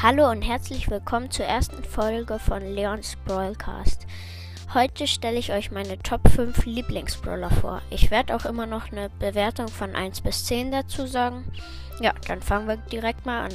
Hallo 0.00 0.30
und 0.30 0.42
herzlich 0.42 0.88
willkommen 0.88 1.28
zur 1.28 1.46
ersten 1.46 1.82
Folge 1.82 2.38
von 2.38 2.62
Leons 2.62 3.16
Brawlcast. 3.24 4.06
Heute 4.72 5.08
stelle 5.08 5.40
ich 5.40 5.50
euch 5.50 5.72
meine 5.72 5.98
Top 5.98 6.28
5 6.28 6.66
Lieblingsbrawler 6.66 7.50
vor. 7.50 7.82
Ich 7.90 8.12
werde 8.12 8.36
auch 8.36 8.44
immer 8.44 8.66
noch 8.66 8.92
eine 8.92 9.10
Bewertung 9.18 9.66
von 9.66 9.96
1 9.96 10.20
bis 10.20 10.44
10 10.44 10.70
dazu 10.70 11.08
sagen. 11.08 11.50
Ja, 12.00 12.12
dann 12.28 12.40
fangen 12.42 12.68
wir 12.68 12.76
direkt 12.76 13.26
mal 13.26 13.46
an. 13.46 13.52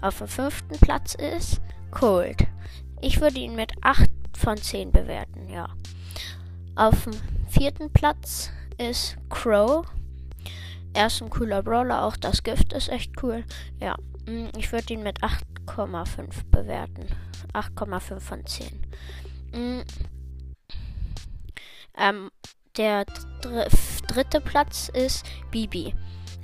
Auf 0.00 0.18
dem 0.18 0.26
fünften 0.26 0.76
Platz 0.80 1.14
ist 1.14 1.60
Cold. 1.92 2.44
Ich 3.00 3.20
würde 3.20 3.38
ihn 3.38 3.54
mit 3.54 3.70
8 3.82 4.10
von 4.36 4.56
10 4.56 4.90
bewerten, 4.90 5.48
ja. 5.48 5.68
Auf 6.74 7.04
dem 7.04 7.12
vierten 7.48 7.92
Platz 7.92 8.50
ist 8.78 9.16
Crow. 9.30 9.86
Er 10.92 11.06
ist 11.06 11.22
ein 11.22 11.30
cooler 11.30 11.62
Brawler, 11.62 12.02
auch 12.02 12.16
das 12.16 12.42
Gift 12.42 12.72
ist 12.72 12.88
echt 12.88 13.22
cool. 13.22 13.44
Ja, 13.78 13.94
ich 14.56 14.72
würde 14.72 14.94
ihn 14.94 15.02
mit 15.02 15.22
8,5 15.22 16.44
bewerten. 16.50 17.06
8,5 17.52 18.20
von 18.20 18.46
10. 18.46 18.86
Mm. 19.52 19.82
Ähm, 21.96 22.30
der 22.76 23.04
dr 23.40 23.66
dritte 24.08 24.40
Platz 24.40 24.88
ist 24.88 25.24
Bibi. 25.50 25.94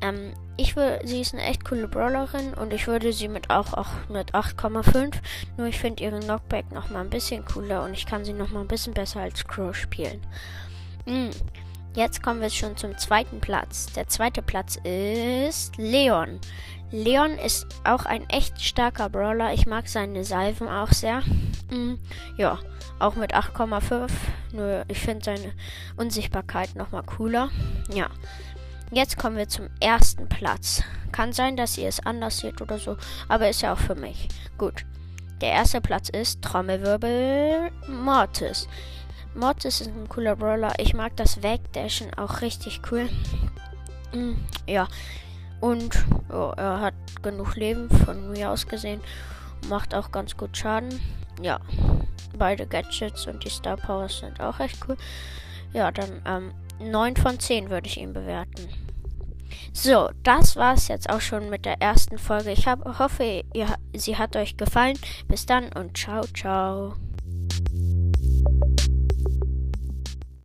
Ähm, 0.00 0.32
ich 0.56 0.76
würde, 0.76 1.06
sie 1.06 1.20
ist 1.20 1.34
eine 1.34 1.42
echt 1.42 1.64
coole 1.64 1.88
Brawlerin 1.88 2.54
und 2.54 2.72
ich 2.72 2.86
würde 2.86 3.12
sie 3.12 3.28
mit 3.28 3.50
auch, 3.50 3.72
auch 3.74 4.08
mit 4.08 4.34
8,5. 4.34 5.14
Nur 5.56 5.66
ich 5.66 5.78
finde 5.78 6.02
ihren 6.04 6.20
Knockback 6.20 6.70
noch 6.72 6.90
mal 6.90 7.00
ein 7.00 7.10
bisschen 7.10 7.44
cooler 7.44 7.82
und 7.84 7.94
ich 7.94 8.06
kann 8.06 8.24
sie 8.24 8.32
noch 8.32 8.50
mal 8.50 8.60
ein 8.60 8.68
bisschen 8.68 8.94
besser 8.94 9.20
als 9.20 9.44
Crow 9.44 9.74
spielen. 9.74 10.20
Mm. 11.06 11.30
Jetzt 11.96 12.22
kommen 12.22 12.40
wir 12.40 12.50
schon 12.50 12.76
zum 12.76 12.96
zweiten 12.98 13.40
Platz. 13.40 13.92
Der 13.94 14.06
zweite 14.06 14.42
Platz 14.42 14.76
ist 14.84 15.76
Leon. 15.76 16.38
Leon 16.90 17.38
ist 17.38 17.66
auch 17.84 18.04
ein 18.04 18.28
echt 18.28 18.60
starker 18.60 19.08
Brawler. 19.08 19.52
Ich 19.54 19.66
mag 19.66 19.88
seine 19.88 20.24
Salven 20.24 20.68
auch 20.68 20.92
sehr. 20.92 21.22
Mm, 21.70 21.94
ja, 22.36 22.58
auch 22.98 23.14
mit 23.14 23.34
8,5. 23.34 24.10
Nur 24.52 24.84
ich 24.88 24.98
finde 24.98 25.24
seine 25.24 25.52
Unsichtbarkeit 25.96 26.74
nochmal 26.74 27.04
cooler. 27.04 27.50
Ja. 27.92 28.08
Jetzt 28.90 29.18
kommen 29.18 29.36
wir 29.36 29.48
zum 29.48 29.68
ersten 29.78 30.28
Platz. 30.28 30.82
Kann 31.12 31.32
sein, 31.32 31.56
dass 31.56 31.78
ihr 31.78 31.86
es 31.86 32.04
anders 32.04 32.38
seht 32.38 32.60
oder 32.60 32.78
so, 32.78 32.96
aber 33.28 33.48
ist 33.48 33.62
ja 33.62 33.72
auch 33.72 33.78
für 33.78 33.94
mich. 33.94 34.28
Gut. 34.58 34.84
Der 35.40 35.52
erste 35.52 35.80
Platz 35.80 36.08
ist 36.08 36.42
Trommelwirbel 36.42 37.70
Mortis. 37.88 38.68
Mortis 39.34 39.80
ist 39.80 39.88
ein 39.88 40.08
cooler 40.08 40.34
Brawler. 40.34 40.72
Ich 40.78 40.92
mag 40.92 41.16
das 41.16 41.42
Wegdashen 41.42 42.12
auch 42.14 42.40
richtig 42.40 42.80
cool. 42.90 43.08
Mm, 44.12 44.34
ja. 44.66 44.88
Und 45.60 46.04
oh, 46.30 46.52
er 46.56 46.80
hat 46.80 46.94
genug 47.22 47.56
Leben 47.56 47.90
von 47.90 48.30
mir 48.30 48.50
aus 48.50 48.66
gesehen. 48.66 49.00
Macht 49.68 49.94
auch 49.94 50.10
ganz 50.10 50.36
gut 50.36 50.56
Schaden. 50.56 51.00
Ja. 51.40 51.60
Beide 52.36 52.66
Gadgets 52.66 53.26
und 53.26 53.44
die 53.44 53.50
Star 53.50 53.76
Powers 53.76 54.18
sind 54.18 54.40
auch 54.40 54.60
echt 54.60 54.78
cool. 54.88 54.96
Ja, 55.72 55.90
dann 55.90 56.22
ähm, 56.26 56.52
9 56.80 57.16
von 57.16 57.38
10 57.38 57.70
würde 57.70 57.88
ich 57.88 57.98
ihn 57.98 58.12
bewerten. 58.12 58.68
So, 59.72 60.10
das 60.22 60.56
war 60.56 60.74
es 60.74 60.88
jetzt 60.88 61.10
auch 61.10 61.20
schon 61.20 61.50
mit 61.50 61.64
der 61.64 61.80
ersten 61.80 62.18
Folge. 62.18 62.50
Ich 62.50 62.66
hab, 62.66 62.98
hoffe, 62.98 63.44
ihr, 63.52 63.66
sie 63.94 64.16
hat 64.16 64.36
euch 64.36 64.56
gefallen. 64.56 64.98
Bis 65.28 65.46
dann 65.46 65.72
und 65.72 65.96
ciao, 65.96 66.22
ciao. 66.34 66.94